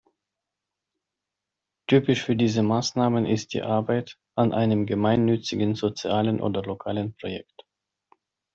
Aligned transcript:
Typisch 1.87 2.23
für 2.23 2.35
diese 2.35 2.63
Maßnahmen 2.63 3.27
ist 3.27 3.53
die 3.53 3.61
Arbeit 3.61 4.17
an 4.35 4.51
einem 4.51 4.87
gemeinnützigen, 4.87 5.75
sozialen 5.75 6.41
oder 6.41 6.63
lokalen 6.63 7.13
Projekt. 7.15 7.65